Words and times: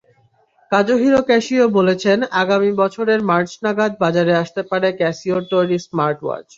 Kazuhiro 0.71 1.19
cashew 1.29 1.65
বলেছেন, 1.77 2.17
আগামী 2.41 2.71
বছরের 2.81 3.19
মার্চ 3.29 3.51
নাগাদ 3.63 3.91
বাজারে 4.03 4.33
আসতে 4.43 4.61
পারে 4.71 4.87
ক্যাসিওর 4.99 5.43
তৈরি 5.51 5.77
স্মার্টওয়াচ। 5.85 6.45